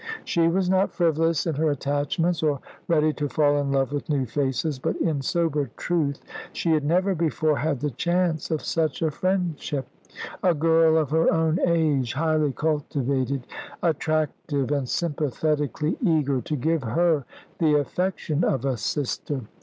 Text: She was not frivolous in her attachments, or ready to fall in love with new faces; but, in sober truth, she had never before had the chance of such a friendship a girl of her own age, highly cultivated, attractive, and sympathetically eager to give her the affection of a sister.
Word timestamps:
She 0.25 0.47
was 0.47 0.67
not 0.67 0.95
frivolous 0.95 1.45
in 1.45 1.53
her 1.57 1.69
attachments, 1.69 2.41
or 2.41 2.59
ready 2.87 3.13
to 3.13 3.29
fall 3.29 3.59
in 3.59 3.71
love 3.71 3.91
with 3.91 4.09
new 4.09 4.25
faces; 4.25 4.79
but, 4.79 4.95
in 4.95 5.21
sober 5.21 5.69
truth, 5.77 6.23
she 6.51 6.71
had 6.71 6.83
never 6.83 7.13
before 7.13 7.57
had 7.57 7.81
the 7.81 7.91
chance 7.91 8.49
of 8.49 8.63
such 8.63 9.03
a 9.03 9.11
friendship 9.11 9.87
a 10.41 10.55
girl 10.55 10.97
of 10.97 11.11
her 11.11 11.31
own 11.31 11.59
age, 11.63 12.13
highly 12.13 12.51
cultivated, 12.51 13.45
attractive, 13.83 14.71
and 14.71 14.89
sympathetically 14.89 15.99
eager 16.01 16.41
to 16.41 16.55
give 16.55 16.81
her 16.83 17.23
the 17.59 17.75
affection 17.75 18.43
of 18.43 18.65
a 18.65 18.77
sister. 18.77 19.41